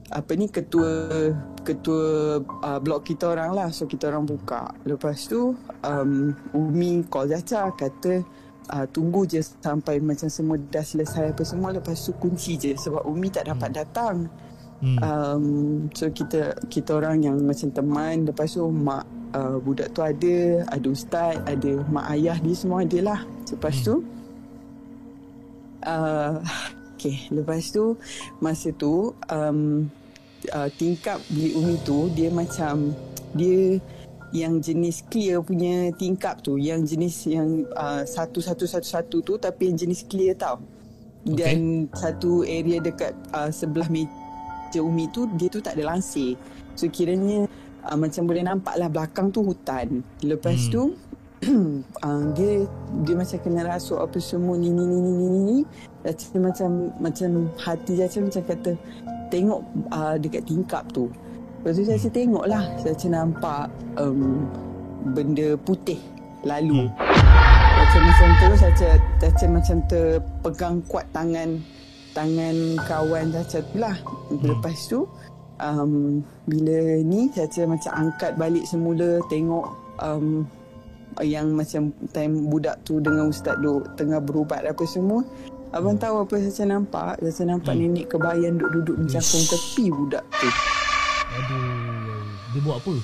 [0.08, 1.10] apa ni ketua
[1.66, 3.68] ketua uh, blok kita orang lah.
[3.68, 4.72] So kita orang buka.
[4.88, 5.52] Lepas tu
[5.84, 8.24] um, Umi call Caca kata
[8.72, 13.04] uh, tunggu je sampai macam semua dah selesai apa semua lepas tu kunci je sebab
[13.08, 14.28] Umi tak dapat datang.
[14.78, 14.98] Hmm.
[15.02, 15.46] um,
[15.90, 19.02] so kita kita orang yang macam teman lepas tu mak
[19.34, 23.20] uh, budak tu ada ada ustaz ada mak ayah dia semua ada lah.
[23.50, 24.06] Lepas tu
[25.82, 26.38] uh,
[26.94, 27.98] okay lepas tu
[28.38, 29.90] masa tu um,
[30.54, 32.94] uh, tingkap bilik umi tu dia macam
[33.34, 33.82] dia
[34.32, 39.34] yang jenis clear punya tingkap tu yang jenis yang uh, satu satu satu satu tu
[39.40, 40.60] tapi yang jenis clear tau.
[41.24, 46.38] Dan satu area dekat uh, sebelah meja umi tu dia tu tak ada lansir
[46.72, 47.44] so kiranya
[47.84, 50.04] uh, macam boleh nampak lah belakang tu hutan.
[50.24, 50.72] Lepas Hmm.
[50.72, 50.82] tu
[52.04, 52.64] uh, dia
[53.04, 55.58] dia macam kena rasuk apa semua ni ni ni ni ni ni.
[56.04, 58.72] Macam macam macam hati dia macam kata
[59.28, 59.60] tengok
[59.92, 61.12] uh, dekat tingkap tu
[61.58, 63.66] Lepas tu saya tengok lah Saya nampak
[63.98, 64.46] um,
[65.10, 65.98] Benda putih
[66.46, 66.86] Lalu.
[67.74, 71.58] Macam macam terus Saya Caca macam terpegang kuat tangan
[72.14, 73.96] Tangan kawan Caca tu lah.
[74.30, 75.02] Lepas tu
[75.58, 79.66] um, Bila ni Caca macam angkat balik semula Tengok
[79.98, 80.46] um,
[81.18, 81.82] Yang macam
[82.14, 85.26] Time budak tu Dengan ustaz duk Tengah berubat apa semua.
[85.74, 87.18] Abang tahu apa Caca nampak?
[87.18, 87.82] Caca nampak Hmm.
[87.82, 90.48] nenek kebayan Duduk-duduk mencangkung tepi budak tu
[91.36, 92.24] Aduh.
[92.56, 92.94] Dia buat apa?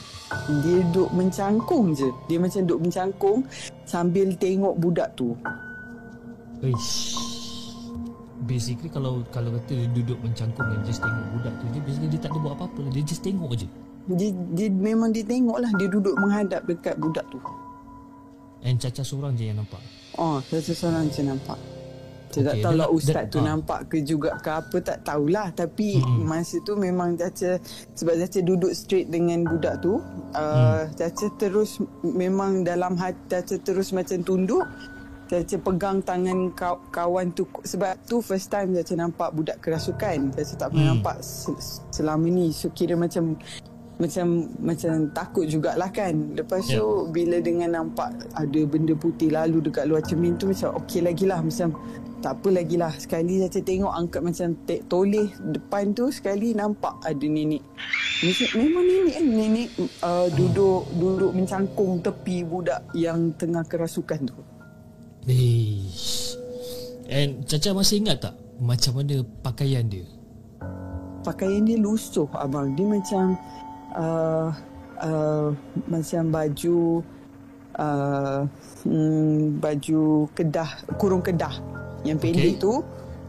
[0.65, 2.09] Dia duduk mencangkung je.
[2.27, 3.45] Dia macam duduk mencangkung
[3.85, 5.37] Sambil tengok budak tu.
[6.65, 7.21] Eish.
[8.45, 12.21] Basically kalau kalau kata dia duduk mencangkung dan just tengok budak tu je basically dia
[12.21, 12.83] tak ada buat apa-apa.
[12.93, 13.69] Dia just tengok je.
[14.05, 15.71] Dia, dia memang dia tengok lah.
[15.77, 17.41] Dia duduk menghadap dekat budak tu.
[18.65, 19.81] And Caca seorang je yang nampak.
[20.17, 21.74] Oh Caca seorang je nampak
[22.35, 23.45] Saya tak Okey, tahu lah dia- ustaz dia- tu ah.
[23.47, 26.25] nampak ke juga ke apa Tak tahulah Tapi Mm-mm.
[26.25, 32.61] masa tu memang Caca Sebab Caca duduk straight dengan budak tu uh, Caca terus Memang
[32.61, 34.67] dalam hati Caca terus macam tunduk
[35.25, 40.55] Caca pegang tangan kaw- kawan tu Sebab tu first time Caca nampak budak kerasukan Caca
[40.57, 40.93] tak pernah Hmm.
[40.99, 41.57] nampak se-
[41.89, 43.39] selama ni So kira macam
[43.95, 46.35] macam macam takut jugalah kan.
[46.35, 51.01] Lepas tu bila dengan nampak ada benda putih lalu dekat luar cermin tu macam okey
[51.07, 51.39] lagi lah.
[51.39, 51.75] Macam
[52.19, 52.91] tak apa lagi lah.
[52.97, 57.63] Sekali saya tengok angkat macam te- toleh depan tu sekali nampak ada nenek.
[58.25, 59.69] Macam, memang nenek kan nenek
[60.03, 64.37] uh, duduk duduk mencangkung tepi budak yang tengah kerasukan tu.
[65.31, 66.35] Eish.
[67.05, 70.09] And Caca masih ingat tak macam mana pakaian dia?
[71.25, 72.77] pakaian dia lusuh abang.
[72.77, 73.25] Dia macam
[73.95, 74.49] uh,
[74.99, 75.49] uh,
[75.87, 76.79] macam baju
[77.75, 78.41] uh,
[78.83, 81.55] hmm, baju kedah kurung kedah
[82.03, 82.61] yang pendek Okay.
[82.61, 82.75] tu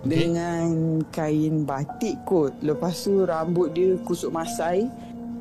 [0.06, 0.22] Okay.
[0.22, 0.68] dengan
[1.10, 4.86] kain batik kot lepas tu rambut dia kusuk masai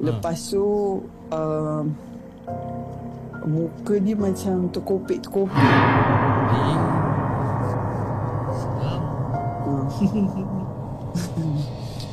[0.00, 0.64] lepas tu
[1.28, 1.84] uh,
[3.44, 5.52] muka dia macam terkopik-terkopik
[6.44, 6.76] Eh.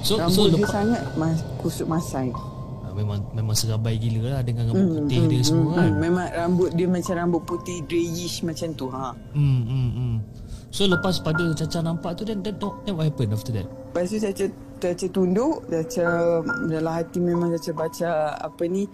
[0.01, 0.27] Seram.
[0.27, 2.33] uh, So so dia lepas sangat mas- kusuk masai
[2.93, 5.89] memang memang serabai gila lah dengan rambut putih dia semua kan.
[5.91, 5.99] hmm.
[5.99, 9.15] Memang rambut dia macam rambut putih greyish macam tu ha.
[9.35, 10.15] Hmm hmm hmm.
[10.71, 13.67] So lepas pada Caca nampak tu then then, then what happened after that?
[13.91, 14.45] Lepas tu Caca,
[14.79, 16.05] Caca tunduk Caca
[16.71, 18.87] dalam hati memang Caca baca apa ni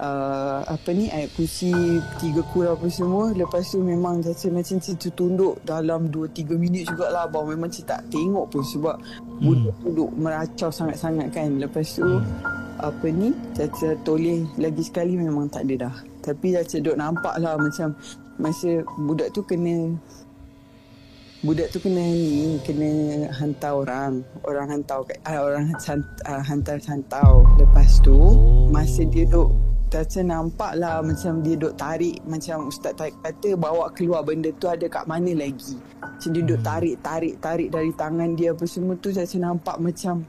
[0.00, 1.72] uh, apa ni ayat kursi
[2.18, 7.28] tiga kurang apa semua lepas tu memang Caca macam Caca tunduk dalam 2-3 minit jugalah
[7.28, 9.42] abang memang Caca tak tengok pun sebab hmm.
[9.42, 12.53] budak duduk meracau sangat-sangat kan lepas tu hmm.
[12.90, 17.56] Apa ni Caca toleh lagi sekali memang tak ada dah tapi Caca duduk nampak lah
[17.56, 17.96] macam
[18.36, 19.94] masa budak tu kena
[21.44, 22.90] budak tu kena ni kena
[23.36, 28.66] hantar orang orang hantar uh, orang uh, hantar hantau lepas tu oh.
[28.72, 29.52] masa dia duk
[29.94, 34.66] Caca nampak lah macam dia duk tarik Macam Ustaz tarik kata bawa keluar benda tu
[34.66, 36.66] ada kat mana lagi Macam dia duk hmm.
[36.66, 40.26] tarik, tarik, tarik dari tangan dia apa semua tu Caca nampak macam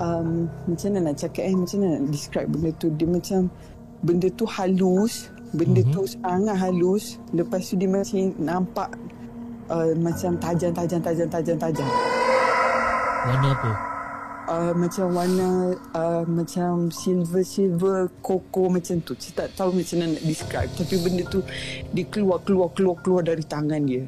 [0.00, 3.40] um, Macam mana nak cakap eh, macam mana nak describe benda tu Dia macam
[4.04, 5.94] benda tu halus Benda mm-hmm.
[5.94, 8.90] tu sangat halus Lepas tu dia macam nampak
[9.70, 11.88] uh, Macam tajam, tajam, tajam, tajam, tajam
[13.20, 13.90] Warna apa?
[14.50, 19.14] uh, macam warna uh, macam silver silver koko macam tu.
[19.16, 21.40] Saya tak tahu macam mana nak describe tapi benda tu
[21.94, 24.04] dia keluar keluar keluar keluar dari tangan dia.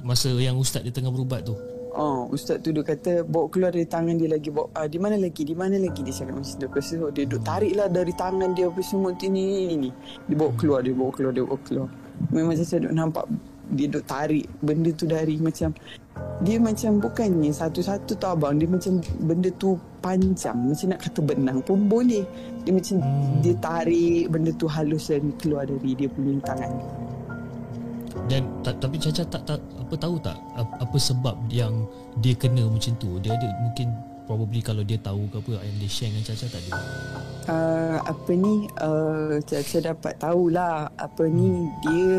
[0.00, 1.54] Masa yang ustaz dia tengah berubat tu.
[1.98, 5.18] Oh, ustaz tu dia kata bawa keluar dari tangan dia lagi bawa uh, di mana
[5.18, 5.42] lagi?
[5.42, 6.62] Di mana lagi dia cakap macam tu.
[6.70, 9.90] Lepas tu dia duk tariklah dari tangan dia apa semua ni ni ni.
[10.30, 11.90] Dia bawa keluar, dia bawa keluar, dia bawa keluar.
[12.30, 13.26] Memang saya duk nampak
[13.74, 15.74] dia duk tarik benda tu dari macam
[16.38, 21.58] dia macam bukannya satu-satu tau abang dia macam benda tu panjang macam nak kata benang
[21.66, 22.24] pun boleh
[22.64, 23.42] dia macam hmm.
[23.44, 26.72] dia tarik benda tu halus dan keluar dari dia punya tangan
[28.28, 31.88] dan ta- tapi Caca tak, tak apa tahu tak apa sebab yang
[32.20, 33.88] dia kena macam tu dia ada mungkin
[34.28, 36.70] probably kalau dia tahu ke apa yang dia share dengan Caca tak ada
[37.48, 41.68] uh, apa ni uh, Caca dapat tahulah apa ni hmm.
[41.80, 42.12] dia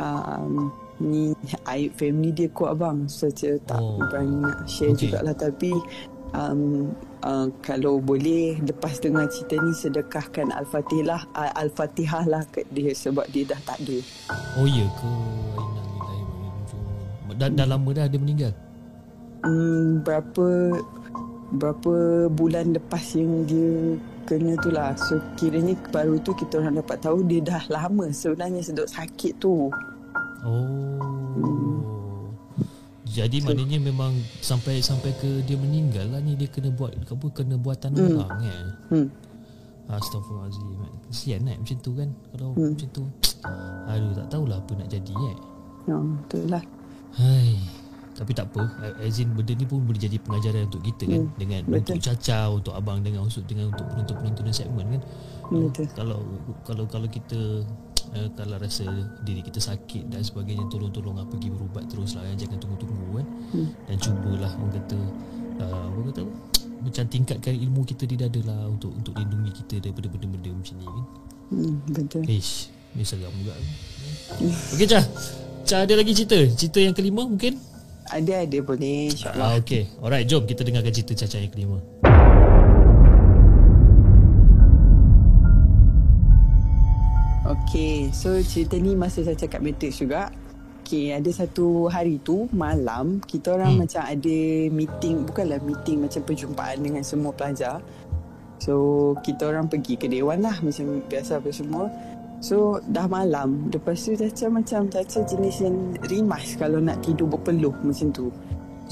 [0.00, 1.30] um, ni
[1.70, 4.02] aib family dia kuat bang so saya tak oh.
[4.10, 5.06] berani nak share okay.
[5.06, 5.70] jugalah tapi
[6.34, 6.92] um,
[7.24, 13.24] uh, kalau boleh lepas dengar cerita ni sedekahkan al-fatihah uh, al-fatihah lah kat dia sebab
[13.32, 13.98] dia dah tak ada.
[14.58, 15.10] Oh ya ke?
[17.38, 18.52] Dah, dah lama dah dia meninggal?
[19.46, 20.74] Um, berapa
[21.54, 23.94] berapa bulan lepas yang dia
[24.26, 24.98] kena tu lah.
[24.98, 29.70] So kiranya baru tu kita orang dapat tahu dia dah lama sebenarnya sedut sakit tu.
[30.42, 31.67] Oh.
[33.18, 37.58] Jadi maknanya memang sampai sampai ke dia meninggal lah ni dia kena buat apa kena
[37.58, 38.14] buatan hmm.
[38.22, 38.62] orang eh.
[38.94, 39.06] Hmm.
[39.90, 40.86] Astagfirullahalazim.
[41.10, 42.78] Kesian eh macam tu kan kalau hmm.
[42.78, 43.02] macam tu.
[43.90, 45.36] Aduh tak tahulah apa nak jadi eh.
[45.90, 46.62] Ya, betul lah.
[47.18, 47.58] Hai.
[48.18, 48.66] Tapi tak apa
[48.98, 51.78] Azin benda ni pun boleh jadi pengajaran untuk kita kan hmm, Dengan betul.
[51.78, 55.02] untuk Caca Untuk abang dengan untuk dengan untuk penonton-penonton segmen kan
[55.54, 55.86] betul.
[55.94, 56.18] Kalau
[56.66, 57.62] kalau kalau kita
[58.14, 58.84] uh, kalau rasa
[59.24, 62.46] diri kita sakit dan sebagainya tolong-tolong lah pergi berubat teruslah ya.
[62.46, 63.68] jangan tunggu-tunggu kan hmm.
[63.88, 64.98] dan cubalah orang kata
[65.64, 66.22] uh, apa kata
[66.78, 70.86] macam tingkatkan ilmu kita di dada lah untuk untuk lindungi kita daripada benda-benda macam ni
[70.86, 71.04] kan.
[71.48, 72.22] Hmm, betul.
[72.28, 73.54] Ish ni seram juga.
[74.74, 75.04] Okey Cah.
[75.68, 76.38] Cah ada lagi cerita?
[76.56, 77.58] Cerita yang kelima mungkin?
[78.08, 79.48] Ada ada boleh insyaallah.
[79.52, 79.84] Ah, okey.
[80.00, 81.76] Alright jom kita dengarkan cerita Caca yang kelima
[87.48, 90.28] Okay, so cerita ni masa saya cakap matrix juga.
[90.84, 93.80] Okay, ada satu hari tu malam kita orang hmm.
[93.88, 94.36] macam ada
[94.68, 97.80] meeting, bukanlah meeting macam perjumpaan dengan semua pelajar.
[98.60, 101.88] So, kita orang pergi ke dewan lah macam biasa apa semua.
[102.44, 103.72] So, dah malam.
[103.72, 108.28] Lepas tu Caca macam Caca jenis yang rimas kalau nak tidur berpeluh macam tu.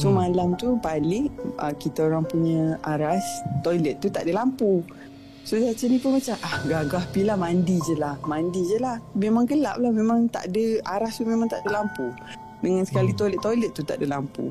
[0.01, 0.16] So, hmm.
[0.16, 1.29] malam tu balik
[1.61, 3.25] uh, kita orang punya aras
[3.61, 4.81] toilet tu tak ada lampu.
[5.46, 8.18] So Caca ni pun macam ah gagah pila mandi je lah.
[8.26, 8.98] Mandi je lah.
[9.14, 9.94] Memang gelap lah.
[9.94, 12.11] Memang tak ada aras tu memang tak ada lampu.
[12.59, 13.20] Dengan sekali hmm.
[13.22, 14.50] toilet-toilet tu tak ada lampu.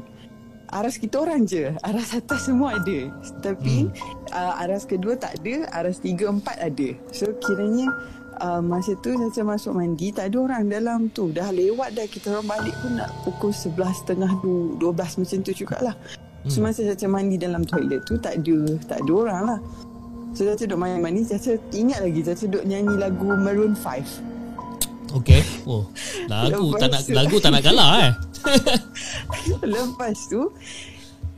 [0.71, 1.75] Aras kita orang je.
[1.83, 3.11] Aras atas semua ada.
[3.43, 4.31] Tapi hmm.
[4.31, 5.67] uh, aras kedua tak ada.
[5.75, 6.95] Aras tiga empat ada.
[7.11, 7.91] So kiranya
[8.39, 11.27] uh, masa tu Caca masuk mandi tak ada orang dalam tu.
[11.35, 14.31] Dah lewat dah kita orang balik pun nak pukul sebelas tengah
[14.79, 15.99] dua belas macam tu jugalah.
[16.47, 16.71] So hmm.
[16.71, 19.59] masa Caca mandi dalam toilet tu tak ada tak ada orang lah.
[20.35, 25.39] So Caca duduk main manis Caca ingat lagi Caca duduk nyanyi lagu Maroon 5 Okay.
[25.63, 25.87] Oh
[26.27, 28.11] Lagu tak nak Lagu tak nak kalah eh?
[29.79, 30.51] Lepas tu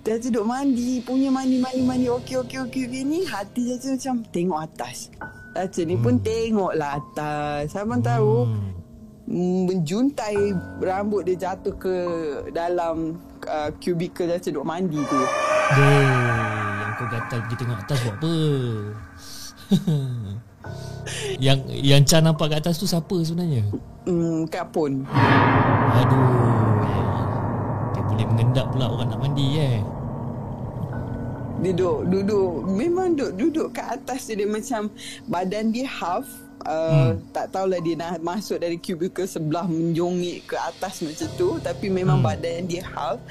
[0.02, 4.16] Caca duduk mandi Punya mandi mandi mandi Okey okey okey okay, ni Hati Caca macam
[4.34, 4.98] Tengok atas.
[5.54, 6.02] Caca ni hmm.
[6.02, 7.78] pun tengok lah atas.
[7.78, 8.10] Abang hmm.
[8.10, 8.34] tahu
[9.70, 11.96] Menjuntai Rambut dia jatuh ke
[12.50, 13.14] Dalam
[13.46, 15.22] uh, Cubicle Caca duduk mandi tu.
[15.78, 16.57] Duh
[16.98, 18.36] kau gatal pergi tengok atas buat apa?
[21.46, 23.64] Yang yang Chan nampak kat atas tu siapa sebenarnya?
[24.04, 25.08] Hmm Kak Pun.
[25.96, 26.84] Aduh
[27.96, 29.80] dia boleh mengendap pula orang nak mandi eh
[31.64, 32.68] Duduk Duduk.
[32.68, 34.48] Memang duduk Duduk kat atas je Dia.
[34.50, 34.92] Macam
[35.32, 36.28] Badan dia half
[36.68, 37.32] Uh, hmm.
[37.32, 41.56] tak tahulah dia nak masuk dari cubicle sebelah menjongik ke atas macam tu.
[41.64, 42.28] Tapi memang hmm.
[42.28, 43.22] badan dia half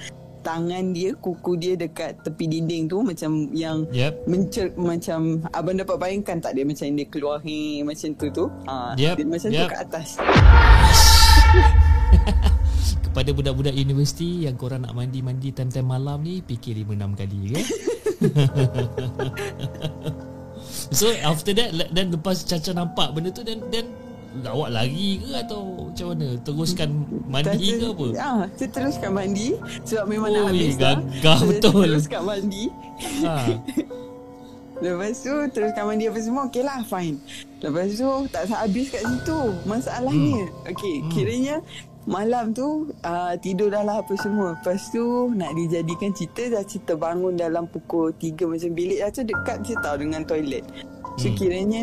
[0.47, 4.31] tangan dia kuku dia dekat tepi dinding tu macam yang Yep.
[4.31, 8.95] mencer macam abang dapat bayangkan tak dia macam dia keluar he, macam tu tu ha,
[8.95, 9.59] Yep, dia macam yep.
[9.59, 10.09] tu kat atas
[13.11, 17.65] Kepada budak-budak universiti yang korang nak mandi-mandi time-time malam ni fikir 5 6 kali kan.
[21.01, 23.89] so after that dan lepas Caca nampak benda tu dan dan
[24.45, 26.29] awak lari ke atau macam mana?
[26.45, 26.91] Teruskan
[27.25, 28.07] mandi ke apa?
[28.13, 29.49] Ya, saya teruskan mandi
[29.89, 30.97] sebab memang nak habis dah.
[31.01, 31.89] gagah Saya betul.
[31.97, 32.65] Teruskan mandi.
[33.25, 33.35] Ha.
[34.85, 37.17] Lepas tu teruskan mandi apa semua okey lah fine.
[37.65, 39.41] Lepas tu tak habis kat situ.
[39.65, 40.71] Masalahnya hmm.
[40.73, 41.11] okey Hmm.
[41.13, 41.57] kiranya
[42.07, 44.53] malam tu uh, tidur dah lah apa semua.
[44.53, 49.75] Lepas tu nak dijadikan cerita Caca terbangun dalam pukul 3 macam bilik Caca dekat je
[49.81, 50.65] tau dengan toilet.
[51.17, 51.37] So Hmm.
[51.41, 51.83] kiranya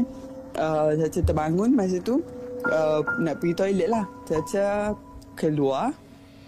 [0.62, 2.22] uh, Caca terbangun masa tu
[2.70, 4.06] uh, nak pergi toilet lah.
[4.28, 4.96] Caca
[5.34, 5.92] keluar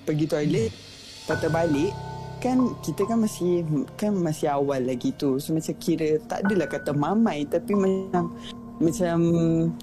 [0.06, 0.72] pergi toilet
[1.26, 1.92] patah balik.
[2.44, 3.66] Kan kita kan masih
[3.98, 5.42] kan masih awal lagi tu.
[5.42, 8.32] So macam kira tak adalah kata mamai tapi macam
[8.76, 9.18] macam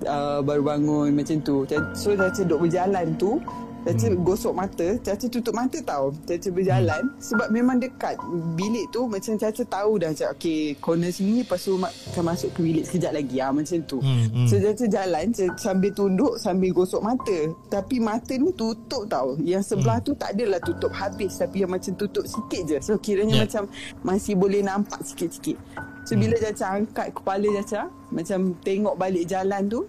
[0.04, 1.66] uh, baru bangun macam tu.
[1.96, 3.42] So Caca duduk berjalan tu
[3.82, 4.22] Caca hmm.
[4.22, 7.18] gosok mata Caca tutup mata tau Caca berjalan hmm.
[7.18, 8.14] Sebab memang dekat
[8.54, 12.62] Bilik tu Macam Caca tahu dah Caca okay Corner sini Lepas tu akan masuk ke
[12.62, 14.46] bilik Sekejap lagi ah Macam tu Hmm, hmm.
[14.46, 19.74] So Caca jalan Caca sambil tunduk Sambil gosok mata Tapi mata ni tutup tau Yang
[19.74, 20.06] sebelah Hmm.
[20.06, 23.44] tu tak adalah tutup habis Tapi yang macam tutup sikit je So kiranya Yeah.
[23.44, 23.62] macam
[24.00, 25.58] Masih boleh nampak sikit-sikit
[26.04, 29.82] So bila Caca angkat kepala Caca Macam tengok balik jalan tu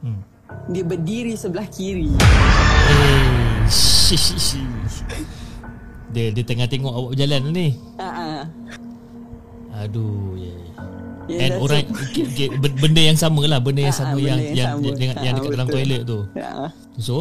[0.00, 0.16] Hmm.
[0.66, 2.08] Dia berdiri sebelah kiri
[6.10, 7.68] Dia dia tengah tengok awak berjalan ni.
[7.96, 8.42] Ha
[9.80, 10.54] Aduh, ya.
[11.30, 14.26] Ya, And orang okay, okay, ben- benda yang sama lah, benda yang Ah, sama benda
[14.26, 14.82] yang yang yang sama.
[14.82, 15.76] yang, yang, yang dekat dalam betul.
[15.78, 16.18] toilet tu.
[16.34, 16.52] Ya.
[16.96, 17.16] So,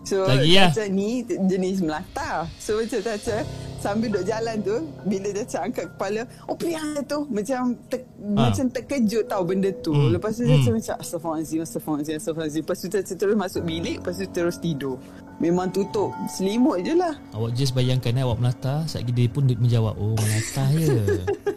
[0.00, 0.70] So Lagi lah.
[0.70, 1.08] Caca ni
[1.44, 3.44] jenis melata So macam Caca
[3.76, 8.48] Sambil duduk jalan tu Bila Caca angkat kepala Oh Priya tu Macam ter, Ha.
[8.48, 10.08] Macam terkejut tau benda tu Hmm.
[10.10, 10.72] Lepas tu Caca Hmm.
[10.72, 14.96] macam Astaghfirullahaladzim Astaghfirullahaladzim Astaghfirullahaladzim Lepas tu Caca terus masuk bilik Lepas tu terus tidur
[15.40, 19.56] Memang tutup Selimut je lah awak just bayangkan eh, awak melata, lagi dia pun dia
[19.56, 21.00] menjawab, "Oh, melata ya."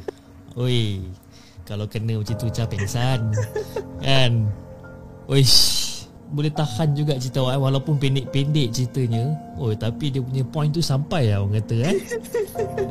[0.63, 1.03] Oi.
[1.63, 3.19] Kalau kena macam tu macam pengsan.
[4.03, 4.31] Kan?
[5.31, 5.81] Oish.
[6.33, 9.37] Boleh tahan juga cerita awak eh, walaupun pendek-pendek ceritanya.
[9.57, 11.97] Oh, tapi dia punya point tu sampai lah orang kata eh.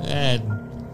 [0.07, 0.41] kan?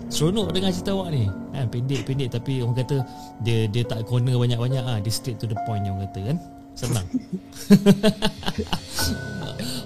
[0.09, 1.29] Seronok dengan cerita awak ni.
[1.53, 2.97] Kan pendek-pendek tapi orang kata
[3.45, 6.39] dia dia tak corner banyak-banyak ah, dia straight to the point yang orang kata kan.
[6.79, 7.07] Senang.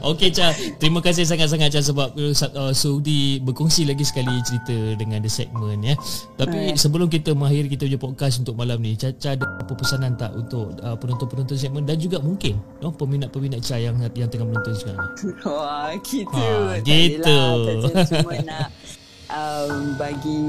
[0.03, 0.51] Okey Cha,
[0.83, 5.79] terima kasih sangat-sangat Cha sebab uh, sa- sudi berkongsi lagi sekali cerita dengan the segment
[5.81, 5.95] ya.
[6.35, 6.79] Tapi Alright.
[6.79, 10.35] sebelum kita mengakhiri kita punya podcast untuk malam ni, Cha, Cha ada apa pesanan tak
[10.35, 15.07] untuk uh, penonton-penonton segmen dan juga mungkin no, peminat-peminat Cha yang yang tengah menonton sekarang
[15.07, 15.31] ni.
[15.47, 17.39] Wah gitu Ha, gitu.
[18.49, 18.75] nak
[19.33, 20.43] um, bagi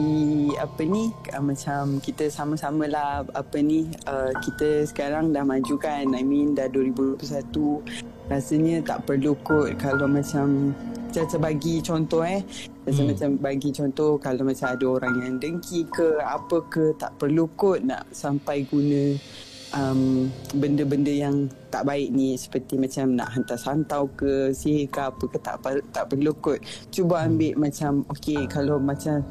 [0.60, 6.12] apa ni uh, macam kita sama-sama lah apa ni uh, kita sekarang dah maju kan
[6.12, 10.74] I mean dah 2021 rasanya tak perlu kot kalau macam
[11.14, 12.92] Caca bagi contoh eh Caca Hmm.
[13.00, 13.08] hmm.
[13.16, 17.80] macam bagi contoh kalau macam ada orang yang dengki ke apa ke tak perlu kot
[17.80, 19.16] nak sampai guna
[19.72, 20.28] um,
[20.60, 25.38] benda-benda yang tak baik ni seperti macam nak hantar santau ke sihir ke apa ke
[25.40, 25.64] tak
[25.96, 26.60] tak perlu kot
[26.92, 29.24] cuba ambil macam okey kalau macam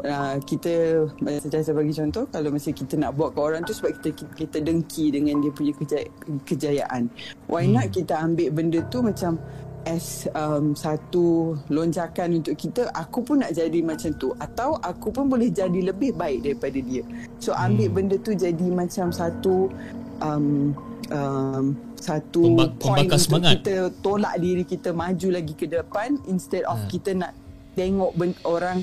[0.00, 1.06] uh, kita
[1.40, 4.56] saya bagi contoh kalau macam kita nak buat ke orang tu sebab kita kita, kita
[4.60, 6.08] dengki dengan dia punya kejaya,
[6.42, 7.02] kejayaan
[7.46, 7.74] why Hmm.
[7.74, 9.38] not kita ambil benda tu macam
[9.84, 15.26] as um, satu lonjakan untuk kita aku pun nak jadi macam tu atau aku pun
[15.26, 17.06] boleh jadi lebih baik daripada dia
[17.38, 17.96] so ambil Hmm.
[17.96, 19.70] benda tu jadi macam satu
[20.18, 20.74] um,
[21.08, 21.64] um,
[21.96, 23.62] satu Pembak- point untuk semangat.
[23.62, 26.88] kita tolak diri kita maju lagi ke depan instead of Ha.
[26.88, 27.32] kita nak
[27.76, 28.80] tengok ben- orang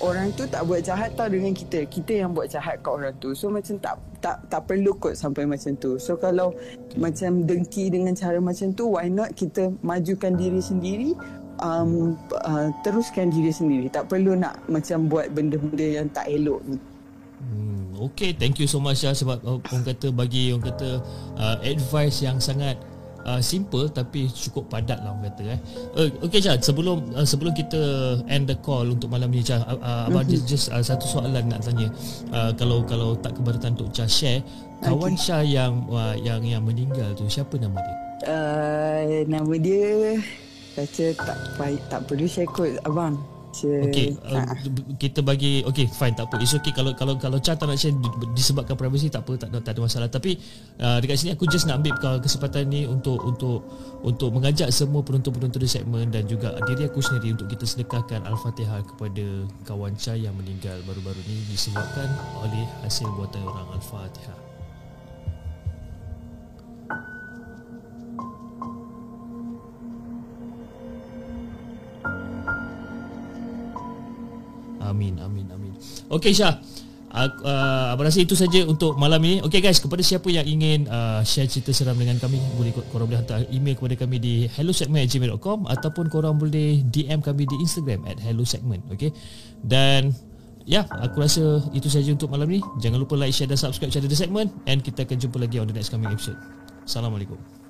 [0.00, 1.84] orang tu tak buat jahat tau dengan kita.
[1.88, 3.32] Kita yang buat jahat kat orang tu.
[3.32, 5.98] So macam tak tak tak perlu kot sampai macam tu.
[5.98, 6.54] So kalau
[6.96, 11.12] macam dengki dengan cara macam tu why not kita majukan diri sendiri
[11.60, 13.88] um, uh, teruskan diri sendiri.
[13.88, 16.78] Tak perlu nak macam buat benda-benda yang tak elok ni.
[17.36, 21.04] Hmm, okay, thank you so much Syah sebab uh, orang kata bagi orang kata
[21.36, 22.80] uh, advice yang sangat
[23.26, 25.60] uh, simple tapi cukup padat lah orang kata eh.
[25.98, 27.80] Uh, okay Syah, sebelum uh, sebelum kita
[28.30, 31.50] end the call untuk malam ni Syah, uh, uh, abang just, just uh, satu soalan
[31.50, 31.90] nak tanya.
[32.30, 34.40] Uh, kalau kalau tak keberatan untuk Syah share,
[34.86, 35.32] kawan Okay.
[35.32, 37.96] Syah yang uh, yang yang meninggal tu siapa nama dia?
[38.24, 40.16] uh, nama dia
[40.76, 41.38] Baca tak
[41.88, 43.16] tak perlu share kot abang
[43.64, 43.88] baca.
[43.88, 44.54] Okay, uh, Ha.
[45.00, 46.36] kita bagi okay fine tak apa.
[46.38, 49.48] It's okay kalau kalau kalau Chan tak nak share di- disebabkan privacy tak apa tak
[49.50, 50.08] ada tak ada masalah.
[50.12, 50.36] Tapi
[50.78, 53.64] uh, dekat sini aku just nak ambil ke- kesempatan ni untuk untuk
[54.04, 58.84] untuk mengajak semua penonton-penonton di segmen dan juga diri aku sendiri untuk kita sedekahkan Al-Fatihah
[58.94, 59.24] kepada
[59.64, 62.06] kawan Chan yang meninggal baru-baru ni disebabkan
[62.40, 64.45] oleh hasil buatan orang Al-Fatihah.
[74.86, 75.72] Amin, amin, amin.
[76.08, 76.62] Okey Syah.
[77.16, 79.40] Aku, uh, abang rasa itu saja untuk malam ini.
[79.40, 83.24] Okey guys, kepada siapa yang ingin uh, share cerita seram dengan kami, boleh korang boleh
[83.24, 88.84] hantar email kepada kami di hellosegment@gmail.com ataupun korang boleh DM kami di Instagram at hellosegment.
[88.92, 89.16] Okey.
[89.64, 90.12] Dan
[90.68, 92.60] ya, aku rasa itu saja untuk malam ni.
[92.84, 95.70] Jangan lupa like, share dan subscribe channel The Segment and kita akan jumpa lagi on
[95.70, 96.36] the next coming episode.
[96.84, 97.65] Assalamualaikum.